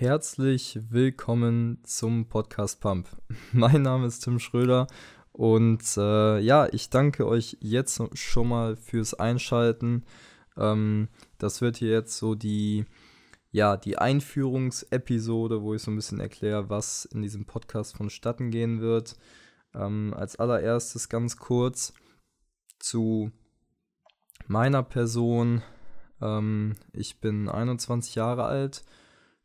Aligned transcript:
Herzlich 0.00 0.78
willkommen 0.90 1.80
zum 1.82 2.28
Podcast 2.28 2.80
Pump. 2.80 3.08
Mein 3.52 3.82
Name 3.82 4.06
ist 4.06 4.20
Tim 4.20 4.38
Schröder 4.38 4.86
und 5.32 5.82
äh, 5.96 6.38
ja, 6.38 6.68
ich 6.72 6.88
danke 6.88 7.26
euch 7.26 7.56
jetzt 7.58 8.00
schon 8.16 8.48
mal 8.48 8.76
fürs 8.76 9.14
Einschalten. 9.14 10.04
Ähm, 10.56 11.08
das 11.38 11.60
wird 11.62 11.78
hier 11.78 11.90
jetzt 11.90 12.16
so 12.16 12.36
die, 12.36 12.84
ja, 13.50 13.76
die 13.76 13.98
Einführungsepisode, 13.98 15.62
wo 15.62 15.74
ich 15.74 15.82
so 15.82 15.90
ein 15.90 15.96
bisschen 15.96 16.20
erkläre, 16.20 16.70
was 16.70 17.04
in 17.04 17.20
diesem 17.20 17.44
Podcast 17.44 17.96
vonstatten 17.96 18.52
gehen 18.52 18.80
wird. 18.80 19.16
Ähm, 19.74 20.14
als 20.16 20.36
allererstes 20.36 21.08
ganz 21.08 21.38
kurz 21.38 21.92
zu 22.78 23.32
meiner 24.46 24.84
Person. 24.84 25.62
Ähm, 26.20 26.76
ich 26.92 27.20
bin 27.20 27.48
21 27.48 28.14
Jahre 28.14 28.44
alt 28.44 28.84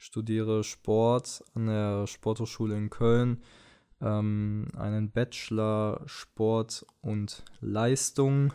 studiere 0.03 0.63
Sport 0.65 1.45
an 1.55 1.67
der 1.67 2.07
Sporthochschule 2.07 2.75
in 2.75 2.89
Köln, 2.89 3.41
ähm, 4.01 4.67
einen 4.75 5.11
Bachelor 5.11 6.01
Sport 6.07 6.85
und 6.99 7.45
Leistung, 7.61 8.51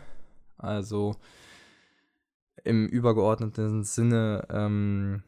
also 0.57 1.15
im 2.63 2.85
übergeordneten 2.85 3.83
Sinne 3.83 4.45
ähm, 4.51 5.23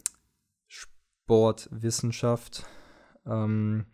Sportwissenschaft. 0.68 2.68
Ähm, 3.26 3.88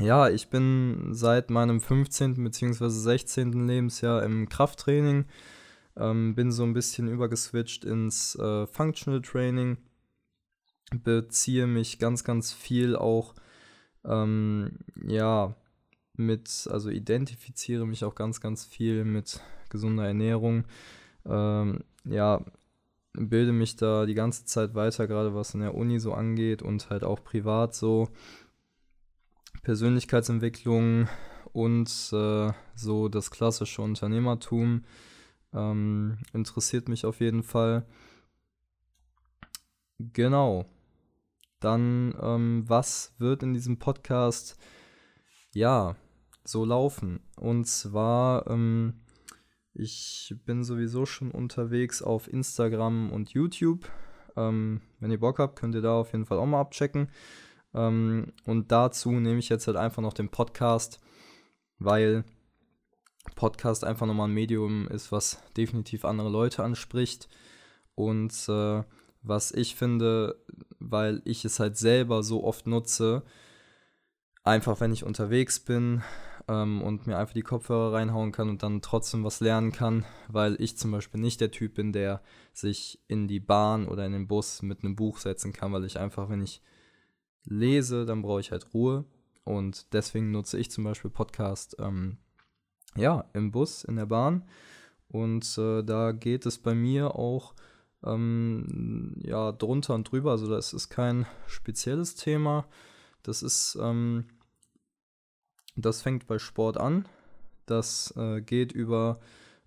ja, 0.00 0.30
ich 0.30 0.50
bin 0.50 1.14
seit 1.14 1.50
meinem 1.50 1.80
15. 1.80 2.42
bzw. 2.42 2.88
16. 2.88 3.68
Lebensjahr 3.68 4.24
im 4.24 4.48
Krafttraining, 4.48 5.26
ähm, 5.96 6.34
bin 6.34 6.50
so 6.50 6.64
ein 6.64 6.72
bisschen 6.72 7.06
übergeswitcht 7.06 7.84
ins 7.84 8.34
äh, 8.34 8.66
Functional 8.66 9.22
Training 9.22 9.78
beziehe 10.92 11.66
mich 11.66 11.98
ganz, 11.98 12.24
ganz 12.24 12.52
viel 12.52 12.96
auch, 12.96 13.34
ähm, 14.04 14.78
ja, 15.06 15.54
mit, 16.14 16.68
also 16.70 16.90
identifiziere 16.90 17.86
mich 17.86 18.04
auch 18.04 18.14
ganz, 18.14 18.40
ganz 18.40 18.64
viel 18.64 19.04
mit 19.04 19.40
gesunder 19.70 20.06
Ernährung. 20.06 20.64
Ähm, 21.24 21.84
ja, 22.04 22.44
bilde 23.14 23.52
mich 23.52 23.76
da 23.76 24.06
die 24.06 24.14
ganze 24.14 24.44
Zeit 24.44 24.74
weiter, 24.74 25.06
gerade 25.06 25.34
was 25.34 25.54
in 25.54 25.60
der 25.60 25.74
Uni 25.74 26.00
so 26.00 26.12
angeht 26.12 26.62
und 26.62 26.90
halt 26.90 27.04
auch 27.04 27.22
privat 27.22 27.74
so. 27.74 28.08
Persönlichkeitsentwicklung 29.62 31.08
und 31.52 31.88
äh, 32.12 32.52
so 32.74 33.08
das 33.08 33.30
klassische 33.30 33.82
Unternehmertum 33.82 34.84
ähm, 35.52 36.18
interessiert 36.32 36.88
mich 36.88 37.04
auf 37.06 37.20
jeden 37.20 37.42
Fall. 37.44 37.86
Genau 39.98 40.66
dann 41.64 42.14
ähm, 42.20 42.64
was 42.66 43.14
wird 43.18 43.42
in 43.42 43.54
diesem 43.54 43.78
Podcast 43.78 44.58
ja 45.52 45.96
so 46.44 46.64
laufen? 46.64 47.20
Und 47.36 47.66
zwar, 47.66 48.46
ähm, 48.48 49.00
ich 49.74 50.34
bin 50.44 50.64
sowieso 50.64 51.06
schon 51.06 51.30
unterwegs 51.30 52.02
auf 52.02 52.28
Instagram 52.32 53.10
und 53.10 53.30
YouTube. 53.30 53.88
Ähm, 54.36 54.80
wenn 55.00 55.10
ihr 55.10 55.20
Bock 55.20 55.38
habt, 55.38 55.58
könnt 55.58 55.74
ihr 55.74 55.82
da 55.82 55.94
auf 55.94 56.12
jeden 56.12 56.26
Fall 56.26 56.38
auch 56.38 56.46
mal 56.46 56.60
abchecken. 56.60 57.08
Ähm, 57.74 58.32
und 58.44 58.72
dazu 58.72 59.10
nehme 59.10 59.38
ich 59.38 59.48
jetzt 59.48 59.66
halt 59.66 59.76
einfach 59.76 60.02
noch 60.02 60.14
den 60.14 60.30
Podcast, 60.30 61.00
weil 61.78 62.24
Podcast 63.36 63.84
einfach 63.84 64.06
nochmal 64.06 64.28
ein 64.28 64.34
Medium 64.34 64.88
ist, 64.88 65.12
was 65.12 65.42
definitiv 65.56 66.04
andere 66.04 66.28
Leute 66.28 66.64
anspricht. 66.64 67.28
Und 67.94 68.32
äh, 68.48 68.82
was 69.22 69.52
ich 69.52 69.76
finde, 69.76 70.36
weil 70.78 71.22
ich 71.24 71.44
es 71.44 71.60
halt 71.60 71.76
selber 71.76 72.22
so 72.22 72.44
oft 72.44 72.66
nutze, 72.66 73.22
einfach 74.44 74.80
wenn 74.80 74.92
ich 74.92 75.04
unterwegs 75.04 75.60
bin 75.60 76.02
ähm, 76.48 76.82
und 76.82 77.06
mir 77.06 77.18
einfach 77.18 77.34
die 77.34 77.42
Kopfhörer 77.42 77.92
reinhauen 77.92 78.32
kann 78.32 78.48
und 78.48 78.62
dann 78.62 78.82
trotzdem 78.82 79.24
was 79.24 79.40
lernen 79.40 79.72
kann, 79.72 80.04
weil 80.28 80.60
ich 80.60 80.76
zum 80.76 80.90
Beispiel 80.90 81.20
nicht 81.20 81.40
der 81.40 81.50
Typ 81.50 81.74
bin, 81.74 81.92
der 81.92 82.22
sich 82.52 83.00
in 83.08 83.28
die 83.28 83.40
Bahn 83.40 83.86
oder 83.86 84.04
in 84.06 84.12
den 84.12 84.28
Bus 84.28 84.62
mit 84.62 84.82
einem 84.82 84.96
Buch 84.96 85.18
setzen 85.18 85.52
kann, 85.52 85.72
weil 85.72 85.84
ich 85.84 85.98
einfach, 85.98 86.28
wenn 86.28 86.42
ich 86.42 86.62
lese, 87.44 88.04
dann 88.04 88.22
brauche 88.22 88.40
ich 88.40 88.52
halt 88.52 88.74
Ruhe. 88.74 89.04
Und 89.44 89.92
deswegen 89.92 90.30
nutze 90.30 90.58
ich 90.58 90.70
zum 90.70 90.84
Beispiel 90.84 91.10
Podcast, 91.10 91.76
ähm, 91.80 92.18
ja, 92.96 93.24
im 93.32 93.50
Bus, 93.50 93.84
in 93.84 93.96
der 93.96 94.06
Bahn. 94.06 94.44
Und 95.08 95.58
äh, 95.58 95.82
da 95.82 96.12
geht 96.12 96.46
es 96.46 96.58
bei 96.58 96.74
mir 96.74 97.16
auch 97.16 97.54
ähm, 98.04 99.14
ja, 99.22 99.52
drunter 99.52 99.94
und 99.94 100.10
drüber. 100.10 100.32
Also 100.32 100.48
das 100.48 100.72
ist 100.72 100.88
kein 100.88 101.26
spezielles 101.46 102.14
Thema. 102.14 102.66
Das 103.22 103.42
ist, 103.42 103.78
ähm, 103.80 104.24
das 105.76 106.02
fängt 106.02 106.26
bei 106.26 106.38
Sport 106.38 106.76
an. 106.78 107.06
Das 107.66 108.12
äh, 108.16 108.40
geht 108.40 108.72
über 108.72 109.20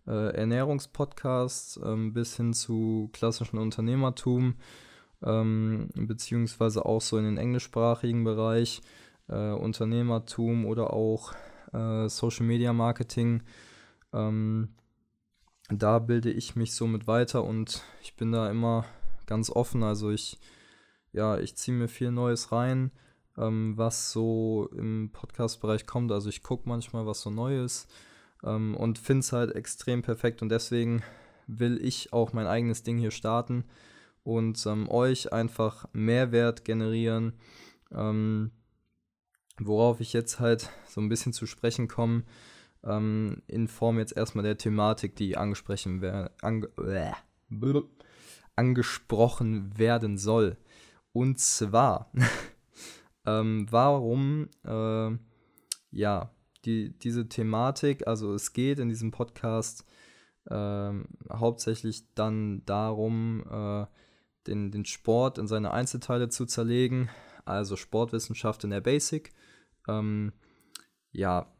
äh, 0.07 0.35
Ernährungspodcasts 0.35 1.79
ähm, 1.83 2.13
bis 2.13 2.35
hin 2.35 2.53
zu 2.53 3.09
klassischen 3.13 3.57
Unternehmertum, 3.57 4.55
ähm, 5.23 5.89
beziehungsweise 5.95 6.85
auch 6.85 7.01
so 7.01 7.17
in 7.17 7.23
den 7.23 7.37
englischsprachigen 7.37 8.23
Bereich, 8.23 8.81
äh, 9.29 9.51
Unternehmertum 9.51 10.65
oder 10.65 10.93
auch 10.93 11.33
äh, 11.73 12.07
Social 12.09 12.45
Media 12.45 12.73
Marketing. 12.73 13.43
Ähm, 14.13 14.69
da 15.69 15.99
bilde 15.99 16.31
ich 16.31 16.55
mich 16.55 16.73
somit 16.73 17.07
weiter 17.07 17.43
und 17.43 17.83
ich 18.01 18.15
bin 18.15 18.31
da 18.31 18.49
immer 18.49 18.85
ganz 19.25 19.49
offen. 19.49 19.83
Also 19.83 20.11
ich, 20.11 20.39
ja, 21.11 21.37
ich 21.37 21.55
ziehe 21.55 21.75
mir 21.75 21.87
viel 21.87 22.11
Neues 22.11 22.51
rein, 22.51 22.91
ähm, 23.37 23.77
was 23.77 24.11
so 24.11 24.69
im 24.75 25.09
Podcast-Bereich 25.11 25.85
kommt. 25.85 26.11
Also 26.11 26.29
ich 26.29 26.43
gucke 26.43 26.69
manchmal, 26.69 27.05
was 27.05 27.21
so 27.21 27.29
neu 27.29 27.63
ist 27.63 27.91
ähm, 28.43 28.75
und 28.75 28.99
finde 28.99 29.21
es 29.21 29.33
halt 29.33 29.55
extrem 29.55 30.01
perfekt 30.01 30.41
und 30.41 30.49
deswegen 30.49 31.01
will 31.47 31.79
ich 31.83 32.13
auch 32.13 32.33
mein 32.33 32.47
eigenes 32.47 32.83
Ding 32.83 32.97
hier 32.97 33.11
starten 33.11 33.65
und 34.23 34.65
ähm, 34.65 34.89
euch 34.89 35.33
einfach 35.33 35.87
Mehrwert 35.93 36.65
generieren. 36.65 37.33
Ähm, 37.91 38.51
worauf 39.59 40.01
ich 40.01 40.13
jetzt 40.13 40.39
halt 40.39 40.69
so 40.87 41.01
ein 41.01 41.09
bisschen 41.09 41.33
zu 41.33 41.45
sprechen 41.45 41.87
komme, 41.87 42.23
ähm, 42.85 43.41
in 43.47 43.67
Form 43.67 43.97
jetzt 43.97 44.15
erstmal 44.15 44.43
der 44.43 44.57
Thematik, 44.57 45.15
die 45.15 45.37
angesprochen, 45.37 46.01
wer 46.01 46.31
ange 46.41 46.67
äh, 46.77 47.11
angesprochen 48.55 49.77
werden 49.77 50.17
soll. 50.17 50.57
Und 51.11 51.39
zwar, 51.39 52.11
ähm, 53.25 53.67
warum, 53.69 54.49
äh, 54.63 55.17
ja, 55.91 56.31
die, 56.65 56.97
diese 56.97 57.29
Thematik, 57.29 58.07
also 58.07 58.33
es 58.33 58.53
geht 58.53 58.79
in 58.79 58.89
diesem 58.89 59.11
Podcast 59.11 59.85
äh, 60.45 60.91
hauptsächlich 61.31 62.13
dann 62.15 62.65
darum, 62.65 63.43
äh, 63.49 63.85
den, 64.47 64.71
den 64.71 64.85
Sport 64.85 65.37
in 65.37 65.47
seine 65.47 65.71
Einzelteile 65.71 66.29
zu 66.29 66.45
zerlegen, 66.45 67.09
also 67.45 67.75
Sportwissenschaft 67.75 68.63
in 68.63 68.69
der 68.69 68.81
Basic. 68.81 69.33
Ähm, 69.87 70.33
ja, 71.11 71.54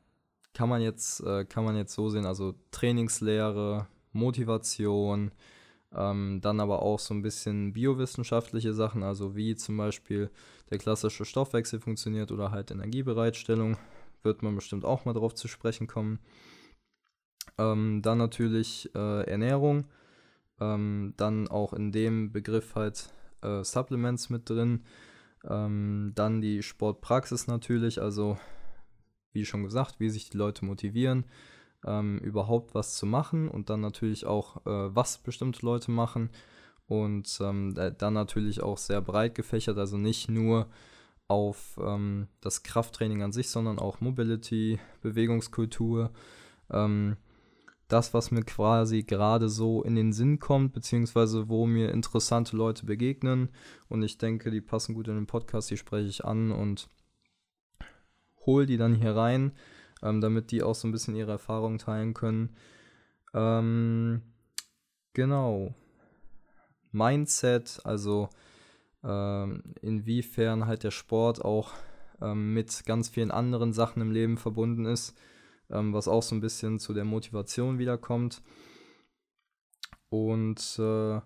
kann 0.55 0.69
man 0.69 0.81
jetzt, 0.81 1.19
äh, 1.19 1.45
kann 1.45 1.65
man 1.65 1.75
jetzt 1.75 1.93
so 1.93 2.09
sehen, 2.09 2.25
also 2.25 2.55
Trainingslehre, 2.71 3.87
Motivation, 4.13 5.31
ähm, 5.93 6.39
dann 6.41 6.59
aber 6.59 6.81
auch 6.81 6.97
so 6.97 7.13
ein 7.13 7.21
bisschen 7.21 7.73
biowissenschaftliche 7.73 8.73
Sachen, 8.73 9.03
also 9.03 9.35
wie 9.35 9.55
zum 9.55 9.77
Beispiel 9.77 10.31
der 10.71 10.77
klassische 10.77 11.25
Stoffwechsel 11.25 11.79
funktioniert 11.79 12.31
oder 12.31 12.51
halt 12.51 12.71
Energiebereitstellung, 12.71 13.77
wird 14.23 14.43
man 14.43 14.55
bestimmt 14.55 14.85
auch 14.85 15.05
mal 15.05 15.13
drauf 15.13 15.35
zu 15.35 15.47
sprechen 15.47 15.87
kommen. 15.87 16.19
Ähm, 17.57 18.01
dann 18.01 18.17
natürlich 18.17 18.89
äh, 18.95 19.29
Ernährung, 19.29 19.85
ähm, 20.59 21.13
dann 21.17 21.49
auch 21.49 21.73
in 21.73 21.91
dem 21.91 22.31
Begriff 22.31 22.75
halt 22.75 23.09
äh, 23.41 23.63
Supplements 23.63 24.29
mit 24.29 24.49
drin, 24.49 24.83
ähm, 25.43 26.13
dann 26.15 26.41
die 26.41 26.63
Sportpraxis 26.63 27.47
natürlich, 27.47 28.01
also 28.01 28.37
wie 29.35 29.45
schon 29.45 29.63
gesagt, 29.63 29.99
wie 29.99 30.09
sich 30.09 30.29
die 30.29 30.37
Leute 30.37 30.65
motivieren, 30.65 31.25
ähm, 31.85 32.17
überhaupt 32.19 32.73
was 32.73 32.95
zu 32.95 33.05
machen 33.05 33.47
und 33.47 33.69
dann 33.69 33.81
natürlich 33.81 34.25
auch, 34.25 34.65
äh, 34.65 34.95
was 34.95 35.19
bestimmte 35.19 35.65
Leute 35.65 35.91
machen 35.91 36.29
und 36.87 37.37
ähm, 37.41 37.75
dann 37.97 38.13
natürlich 38.13 38.63
auch 38.63 38.77
sehr 38.77 39.01
breit 39.01 39.35
gefächert, 39.35 39.77
also 39.77 39.97
nicht 39.97 40.29
nur 40.29 40.67
auf 41.27 41.79
ähm, 41.81 42.27
das 42.41 42.63
Krafttraining 42.63 43.23
an 43.23 43.31
sich, 43.31 43.49
sondern 43.49 43.79
auch 43.79 43.99
Mobility, 43.99 44.79
Bewegungskultur, 45.01 46.11
ähm, 46.71 47.17
das, 47.87 48.13
was 48.13 48.31
mir 48.31 48.43
quasi 48.43 49.03
gerade 49.03 49.47
so 49.47 49.83
in 49.83 49.95
den 49.95 50.11
Sinn 50.11 50.39
kommt, 50.39 50.73
beziehungsweise 50.73 51.49
wo 51.49 51.67
mir 51.67 51.91
interessante 51.91 52.57
Leute 52.57 52.85
begegnen. 52.85 53.49
Und 53.89 54.01
ich 54.01 54.17
denke, 54.17 54.49
die 54.49 54.61
passen 54.61 54.95
gut 54.95 55.07
in 55.07 55.15
den 55.15 55.27
Podcast, 55.27 55.69
die 55.69 55.77
spreche 55.77 56.09
ich 56.09 56.25
an 56.25 56.51
und 56.51 56.89
hole 58.45 58.65
die 58.65 58.77
dann 58.77 58.93
hier 58.93 59.15
rein, 59.15 59.51
ähm, 60.01 60.21
damit 60.21 60.51
die 60.51 60.63
auch 60.63 60.75
so 60.75 60.87
ein 60.87 60.91
bisschen 60.91 61.15
ihre 61.15 61.31
Erfahrungen 61.31 61.77
teilen 61.77 62.13
können. 62.13 62.55
Ähm, 63.33 64.21
genau. 65.13 65.73
Mindset, 66.91 67.81
also 67.83 68.29
ähm, 69.03 69.63
inwiefern 69.81 70.65
halt 70.65 70.83
der 70.83 70.91
Sport 70.91 71.43
auch 71.43 71.73
ähm, 72.21 72.53
mit 72.53 72.85
ganz 72.85 73.09
vielen 73.09 73.31
anderen 73.31 73.73
Sachen 73.73 74.01
im 74.01 74.11
Leben 74.11 74.37
verbunden 74.37 74.85
ist, 74.85 75.17
ähm, 75.69 75.93
was 75.93 76.07
auch 76.07 76.23
so 76.23 76.35
ein 76.35 76.41
bisschen 76.41 76.79
zu 76.79 76.93
der 76.93 77.05
Motivation 77.05 77.77
wiederkommt. 77.77 78.41
Und 80.09 80.79
äh, 80.79 81.19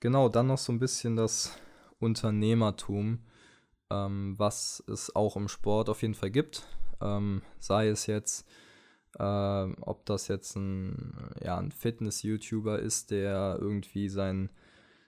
genau, 0.00 0.28
dann 0.28 0.48
noch 0.48 0.58
so 0.58 0.72
ein 0.72 0.78
bisschen 0.80 1.16
das 1.16 1.56
Unternehmertum, 2.00 3.20
ähm, 3.90 4.34
was 4.38 4.82
es 4.86 5.14
auch 5.14 5.36
im 5.36 5.48
Sport 5.48 5.88
auf 5.88 6.02
jeden 6.02 6.14
Fall 6.14 6.30
gibt. 6.30 6.64
Ähm, 7.00 7.42
sei 7.58 7.88
es 7.88 8.06
jetzt, 8.06 8.48
äh, 9.18 9.22
ob 9.80 10.06
das 10.06 10.28
jetzt 10.28 10.56
ein, 10.56 11.34
ja, 11.42 11.58
ein 11.58 11.72
Fitness-YouTuber 11.72 12.78
ist, 12.78 13.10
der 13.10 13.58
irgendwie 13.60 14.08
sein, 14.08 14.50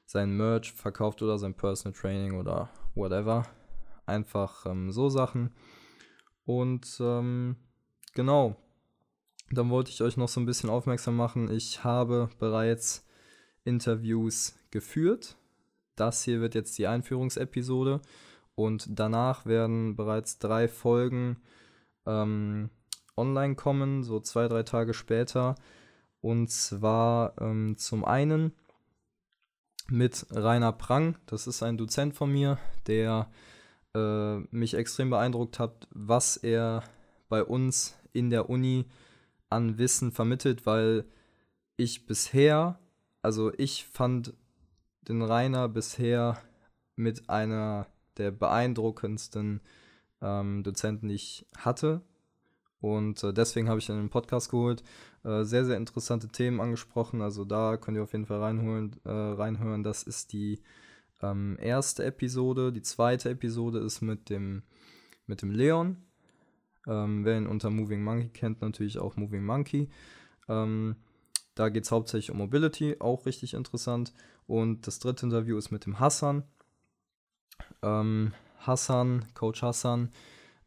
sein 0.05 0.37
Merch 0.37 0.73
verkauft 0.73 1.23
oder 1.23 1.39
sein 1.39 1.55
Personal 1.55 1.99
Training 1.99 2.39
oder 2.39 2.71
whatever. 2.95 3.47
Einfach 4.07 4.67
ähm, 4.67 4.91
so 4.91 5.09
Sachen. 5.09 5.55
Und 6.45 6.99
ähm, 7.01 7.57
genau, 8.15 8.57
dann 9.51 9.71
wollte 9.71 9.91
ich 9.91 10.03
euch 10.03 10.17
noch 10.17 10.29
so 10.29 10.41
ein 10.41 10.47
bisschen 10.47 10.71
aufmerksam 10.71 11.17
machen. 11.17 11.51
Ich 11.51 11.85
habe 11.85 12.31
bereits 12.39 13.07
Interviews 13.65 14.55
geführt. 14.71 15.37
Das 15.95 16.25
hier 16.25 16.41
wird 16.41 16.55
jetzt 16.55 16.79
die 16.79 16.87
Einführungsepisode. 16.87 18.01
Und 18.55 18.87
danach 18.89 19.47
werden 19.47 19.97
bereits 19.97 20.39
drei 20.39 20.69
Folgen 20.69 21.43
ähm, 22.07 22.71
online 23.17 23.55
kommen, 23.55 24.03
so 24.05 24.21
zwei, 24.21 24.49
drei 24.49 24.63
Tage 24.63 24.95
später. 24.95 25.55
Und 26.21 26.51
zwar 26.51 27.35
ähm, 27.41 27.77
zum 27.79 28.05
einen 28.05 28.53
mit 29.89 30.27
Rainer 30.31 30.73
Prang. 30.73 31.17
Das 31.27 31.47
ist 31.47 31.63
ein 31.63 31.77
Dozent 31.77 32.15
von 32.15 32.31
mir, 32.31 32.59
der 32.87 33.31
äh, 33.95 34.39
mich 34.51 34.75
extrem 34.75 35.11
beeindruckt 35.11 35.59
hat, 35.59 35.89
was 35.91 36.37
er 36.37 36.83
bei 37.29 37.43
uns 37.43 37.97
in 38.13 38.31
der 38.31 38.51
Uni 38.51 38.87
an 39.51 39.79
Wissen 39.79 40.13
vermittelt, 40.13 40.67
weil 40.67 41.05
ich 41.77 42.07
bisher, 42.07 42.79
also 43.23 43.53
ich 43.55 43.87
fand 43.87 44.35
den 45.09 45.23
Rainer 45.23 45.69
bisher 45.69 46.39
mit 46.97 47.29
einer 47.29 47.87
der 48.19 48.31
beeindruckendsten 48.31 49.61
ähm, 50.21 50.63
Dozenten, 50.63 51.09
die 51.09 51.15
ich 51.15 51.47
hatte. 51.57 52.03
Und 52.81 53.23
äh, 53.23 53.33
deswegen 53.33 53.69
habe 53.69 53.79
ich 53.79 53.87
den 53.87 54.11
Podcast 54.11 54.51
geholt. 54.51 54.83
Äh, 55.25 55.45
sehr, 55.45 55.65
sehr 55.65 55.77
interessante 55.77 56.29
Themen 56.29 56.61
angesprochen. 56.61 57.23
Also 57.23 57.45
da 57.45 57.77
könnt 57.77 57.97
ihr 57.97 58.03
auf 58.03 58.13
jeden 58.13 58.27
Fall 58.27 58.41
reinholen, 58.41 58.97
äh, 59.05 59.11
reinhören. 59.11 59.85
Das 59.85 60.03
ist 60.03 60.33
die 60.33 60.61
ähm, 61.23 61.57
erste 61.61 62.05
Episode. 62.05 62.73
Die 62.73 62.83
zweite 62.83 63.31
Episode 63.31 63.79
ist 63.79 64.01
mit 64.01 64.31
dem, 64.31 64.63
mit 65.27 65.43
dem 65.43 65.51
Leon. 65.51 65.97
Ähm, 66.89 67.25
wer 67.25 67.37
ihn 67.37 67.47
unter 67.47 67.71
Moving 67.71 68.03
Monkey 68.03 68.29
kennt, 68.29 68.61
natürlich 68.61 68.99
auch 68.99 69.17
Moving 69.17 69.45
Monkey. 69.45 69.89
Ähm, 70.49 70.97
da 71.55 71.69
geht 71.69 71.85
es 71.85 71.93
hauptsächlich 71.93 72.31
um 72.31 72.39
Mobility, 72.39 72.97
auch 72.99 73.27
richtig 73.27 73.55
interessant. 73.55 74.13
Und 74.47 74.87
das 74.87 74.99
dritte 74.99 75.27
Interview 75.27 75.57
ist 75.57 75.71
mit 75.71 75.87
dem 75.87 76.01
Hassan. 76.01 76.43
Ähm, 77.83 78.33
Hassan, 78.59 79.27
Coach 79.35 79.63
Hassan, 79.63 80.11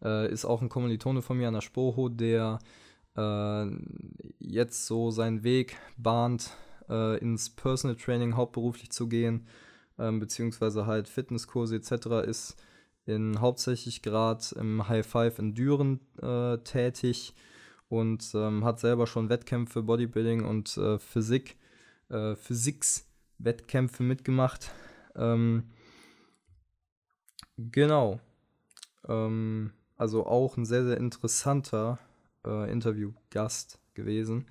äh, 0.03 0.31
ist 0.31 0.45
auch 0.45 0.61
ein 0.61 0.69
Kommilitone 0.69 1.21
von 1.21 1.37
mir 1.37 1.47
an 1.47 1.53
der 1.53 1.61
Spoho, 1.61 2.09
der 2.09 2.59
äh, 3.15 3.65
jetzt 4.39 4.85
so 4.85 5.11
seinen 5.11 5.43
Weg 5.43 5.77
bahnt, 5.97 6.51
äh, 6.89 7.17
ins 7.19 7.49
Personal 7.49 7.95
Training 7.95 8.35
hauptberuflich 8.35 8.91
zu 8.91 9.07
gehen, 9.07 9.47
ähm, 9.97 10.19
beziehungsweise 10.19 10.85
halt 10.85 11.07
Fitnesskurse 11.07 11.75
etc. 11.75 12.27
ist 12.27 12.57
in 13.05 13.39
hauptsächlich 13.39 14.01
gerade 14.01 14.43
im 14.55 14.87
High 14.89 15.05
Five 15.05 15.39
Enduren 15.39 15.99
äh, 16.21 16.57
tätig 16.59 17.33
und 17.87 18.31
ähm, 18.33 18.65
hat 18.65 18.79
selber 18.79 19.07
schon 19.07 19.29
Wettkämpfe, 19.29 19.83
Bodybuilding 19.83 20.43
und 20.43 20.75
äh, 20.77 20.97
Physik, 20.97 21.57
äh, 22.09 22.35
Physiks-Wettkämpfe 22.35 24.03
mitgemacht. 24.03 24.71
Ähm, 25.15 25.65
genau. 27.57 28.19
Ähm, 29.07 29.71
also 29.97 30.25
auch 30.25 30.57
ein 30.57 30.65
sehr, 30.65 30.85
sehr 30.85 30.97
interessanter 30.97 31.99
äh, 32.45 32.71
Interviewgast 32.71 33.79
gewesen. 33.93 34.45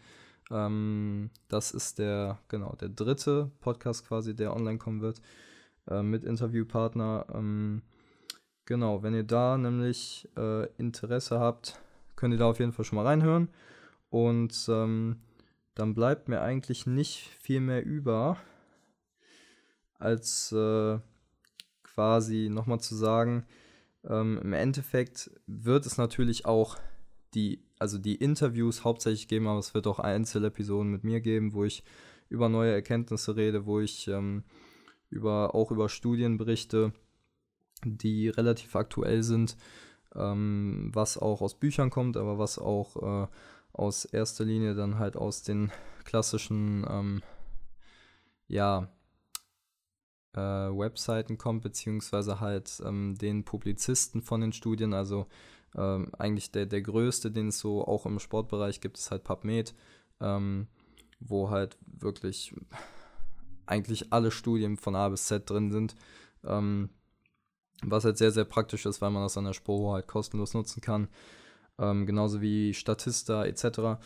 Ähm, 0.50 1.30
das 1.48 1.72
ist 1.72 1.98
der, 1.98 2.38
genau, 2.48 2.74
der 2.80 2.88
dritte 2.88 3.50
Podcast 3.60 4.06
quasi, 4.06 4.34
der 4.34 4.54
online 4.54 4.78
kommen 4.78 5.00
wird, 5.00 5.20
äh, 5.88 6.02
mit 6.02 6.24
Interviewpartner. 6.24 7.26
Ähm, 7.32 7.82
genau, 8.64 9.02
wenn 9.02 9.14
ihr 9.14 9.24
da 9.24 9.56
nämlich 9.58 10.28
äh, 10.36 10.66
Interesse 10.76 11.40
habt, 11.40 11.80
könnt 12.16 12.34
ihr 12.34 12.38
da 12.38 12.46
auf 12.46 12.58
jeden 12.58 12.72
Fall 12.72 12.84
schon 12.84 12.96
mal 12.96 13.06
reinhören. 13.06 13.48
Und 14.10 14.66
ähm, 14.68 15.20
dann 15.74 15.94
bleibt 15.94 16.28
mir 16.28 16.40
eigentlich 16.40 16.86
nicht 16.86 17.28
viel 17.40 17.60
mehr 17.60 17.84
über, 17.84 18.36
als 19.98 20.52
äh, 20.52 20.98
quasi 21.94 22.49
nochmal 22.50 22.81
zu 22.81 22.94
sagen, 22.94 23.44
ähm, 24.05 24.38
im 24.43 24.52
Endeffekt 24.52 25.31
wird 25.46 25.87
es 25.87 25.96
natürlich 25.96 26.46
auch 26.46 26.76
die, 27.35 27.64
also 27.79 27.99
die 27.99 28.17
Interviews 28.17 28.85
hauptsächlich 28.85 29.29
geben, 29.29 29.46
aber 29.46 29.58
es 29.58 29.75
wird 29.75 29.87
auch 29.87 29.99
Einzelepisoden 29.99 30.91
mit 30.91 31.05
mir 31.05 31.20
geben, 31.20 31.55
wo 31.55 31.64
ich 31.64 31.85
über 32.29 32.49
neue 32.49 32.73
Erkenntnisse 32.73 33.37
rede, 33.37 33.67
wo 33.67 33.81
ich 33.81 34.08
ähm, 34.08 34.44
über, 35.11 35.55
auch 35.55 35.70
über 35.70 35.88
Studien 35.88 36.37
berichte, 36.37 36.93
die 37.85 38.29
relativ 38.29 38.75
aktuell 38.76 39.23
sind, 39.23 39.56
ähm, 40.14 40.90
was 40.93 41.19
auch 41.19 41.40
aus 41.43 41.58
Büchern 41.58 41.90
kommt, 41.90 42.17
aber 42.17 42.38
was 42.38 42.58
auch 42.58 43.25
äh, 43.25 43.29
aus 43.73 44.05
erster 44.05 44.44
Linie 44.44 44.75
dann 44.75 44.99
halt 44.99 45.17
aus 45.17 45.43
den 45.43 45.73
klassischen, 46.05 46.87
ähm, 46.88 47.23
ja, 48.49 48.88
äh, 50.34 50.38
Webseiten 50.38 51.38
kommt, 51.38 51.62
beziehungsweise 51.62 52.40
halt 52.40 52.82
ähm, 52.84 53.16
den 53.16 53.44
Publizisten 53.44 54.22
von 54.22 54.40
den 54.40 54.52
Studien, 54.52 54.92
also 54.92 55.26
ähm, 55.76 56.10
eigentlich 56.19 56.50
der, 56.50 56.66
der 56.66 56.82
größte, 56.82 57.31
den 57.31 57.48
es 57.48 57.58
so 57.58 57.86
auch 57.86 58.06
im 58.06 58.19
Sportbereich 58.19 58.81
gibt, 58.81 58.98
ist 58.98 59.10
halt 59.10 59.25
PubMed, 59.25 59.75
ähm, 60.20 60.69
wo 61.20 61.50
halt 61.50 61.78
wirklich 61.86 62.54
eigentlich 63.66 64.12
alle 64.12 64.31
Studien 64.31 64.76
von 64.76 64.94
A 64.94 65.08
bis 65.08 65.26
Z 65.26 65.48
drin 65.48 65.70
sind. 65.72 65.94
Ähm, 66.44 66.90
was 67.82 68.04
halt 68.04 68.19
sehr, 68.19 68.30
sehr 68.30 68.44
praktisch 68.44 68.87
ist, 68.87 69.02
weil 69.02 69.10
man 69.10 69.25
das 69.25 69.37
an 69.37 69.44
der 69.44 69.52
Sporo 69.52 69.92
halt 69.92 70.06
kostenlos 70.06 70.54
nutzen 70.54 70.80
kann. 70.80 71.09
Ähm, 71.78 72.06
genauso 72.06 72.40
wie 72.40 72.73
Statista 72.73 73.44
etc. 73.44 74.00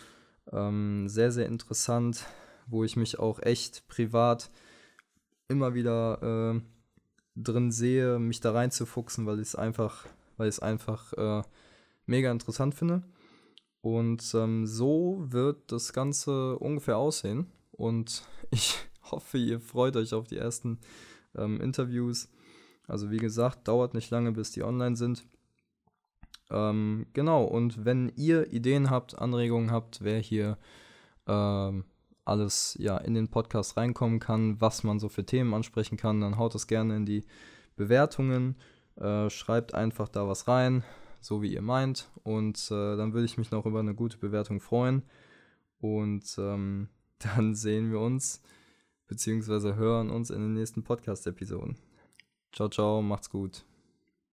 Sehr, 0.51 1.31
sehr 1.31 1.47
interessant, 1.47 2.25
wo 2.67 2.83
ich 2.83 2.97
mich 2.97 3.19
auch 3.19 3.39
echt 3.41 3.87
privat 3.87 4.51
immer 5.49 5.75
wieder 5.75 6.55
äh, 6.55 6.61
drin 7.37 7.71
sehe, 7.71 8.19
mich 8.19 8.41
da 8.41 8.53
reinzufuchsen, 8.53 9.27
weil 9.27 9.41
ich 9.41 9.49
es 9.49 9.55
einfach, 9.55 10.07
weil 10.37 10.49
ich 10.49 10.63
einfach 10.63 11.13
äh, 11.15 11.43
mega 12.07 12.31
interessant 12.31 12.75
finde. 12.75 13.03
Und 13.81 14.35
ähm, 14.35 14.67
so 14.67 15.25
wird 15.29 15.73
das 15.73 15.93
Ganze 15.93 16.59
ungefähr 16.59 16.99
aussehen. 16.99 17.47
Und 17.73 18.23
ich 18.51 18.77
hoffe, 19.11 19.39
ihr 19.39 19.61
freut 19.61 19.97
euch 19.97 20.15
auf 20.15 20.27
die 20.27 20.37
ersten 20.37 20.79
ähm, 21.37 21.61
Interviews. 21.61 22.29
Also 22.87 23.11
wie 23.11 23.19
gesagt, 23.19 23.69
dauert 23.69 23.95
nicht 23.95 24.11
lange, 24.11 24.33
bis 24.33 24.51
die 24.51 24.63
online 24.63 24.97
sind. 24.97 25.27
Ähm, 26.51 27.07
genau, 27.13 27.45
und 27.45 27.85
wenn 27.85 28.11
ihr 28.17 28.53
Ideen 28.53 28.91
habt, 28.91 29.19
Anregungen 29.19 29.71
habt, 29.71 30.03
wer 30.03 30.19
hier 30.19 30.57
ähm, 31.27 31.85
alles 32.29 32.77
ja 32.79 32.99
in 32.99 33.15
den 33.15 33.29
Podcast 33.29 33.77
reinkommen 33.77 34.21
kann, 34.21 34.61
was 34.61 34.85
man 34.85 34.99
so 34.99 35.09
für 35.09 35.25
Themen 35.25 35.55
ansprechen 35.55 35.97
kann, 35.97 36.21
dann 36.21 36.39
haut 36.39 36.55
es 36.55 36.67
gerne 36.67 36.97
in 36.97 37.07
die 37.07 37.25
Bewertungen. 37.77 38.57
Äh, 38.97 39.31
schreibt 39.31 39.75
einfach 39.75 40.09
da 40.09 40.27
was 40.29 40.49
rein, 40.49 40.85
so 41.21 41.43
wie 41.43 41.53
ihr 41.53 41.63
meint. 41.63 42.11
Und 42.25 42.71
äh, 42.71 42.97
dann 42.97 43.13
würde 43.13 43.27
ich 43.27 43.39
mich 43.39 43.51
noch 43.51 43.67
über 43.67 43.81
eine 43.81 43.95
gute 43.95 44.19
Bewertung 44.19 44.61
freuen. 44.61 45.03
Und 45.81 46.37
ähm, 46.39 46.89
dann 47.19 47.55
sehen 47.55 47.91
wir 47.91 48.01
uns 48.01 48.43
beziehungsweise 49.09 49.75
hören 49.75 50.11
uns 50.11 50.31
in 50.31 50.41
den 50.41 50.55
nächsten 50.55 50.85
Podcast-Episoden. 50.85 51.77
Ciao, 52.53 52.69
ciao, 52.69 53.03
macht's 53.03 53.31
gut. 53.31 53.65